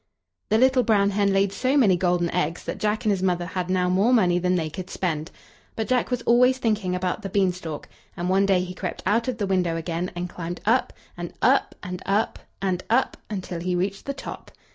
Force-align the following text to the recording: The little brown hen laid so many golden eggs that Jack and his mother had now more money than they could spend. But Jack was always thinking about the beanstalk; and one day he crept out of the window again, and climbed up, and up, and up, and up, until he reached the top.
The 0.49 0.57
little 0.57 0.81
brown 0.81 1.11
hen 1.11 1.31
laid 1.31 1.51
so 1.53 1.77
many 1.77 1.95
golden 1.95 2.31
eggs 2.31 2.63
that 2.63 2.79
Jack 2.79 3.05
and 3.05 3.11
his 3.11 3.21
mother 3.21 3.45
had 3.45 3.69
now 3.69 3.87
more 3.87 4.11
money 4.11 4.39
than 4.39 4.55
they 4.55 4.67
could 4.67 4.89
spend. 4.89 5.29
But 5.75 5.87
Jack 5.87 6.09
was 6.09 6.23
always 6.23 6.57
thinking 6.57 6.95
about 6.95 7.21
the 7.21 7.29
beanstalk; 7.29 7.87
and 8.17 8.27
one 8.27 8.47
day 8.47 8.61
he 8.61 8.73
crept 8.73 9.03
out 9.05 9.27
of 9.27 9.37
the 9.37 9.45
window 9.45 9.75
again, 9.77 10.09
and 10.15 10.27
climbed 10.27 10.59
up, 10.65 10.91
and 11.15 11.33
up, 11.43 11.75
and 11.83 12.01
up, 12.07 12.39
and 12.63 12.83
up, 12.89 13.15
until 13.29 13.59
he 13.59 13.75
reached 13.75 14.07
the 14.07 14.13
top. 14.15 14.49